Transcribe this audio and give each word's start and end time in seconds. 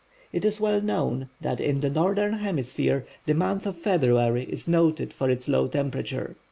It 0.33 0.43
is 0.43 0.59
well 0.59 0.81
known 0.81 1.29
that 1.41 1.59
in 1.61 1.81
the 1.81 1.89
Northern 1.91 2.33
Hemisphere, 2.33 3.05
the 3.27 3.35
month 3.35 3.67
of 3.67 3.77
February 3.77 4.45
is 4.45 4.67
noted 4.67 5.13
for 5.13 5.29
its 5.29 5.47
low 5.47 5.67
temperature. 5.67 6.35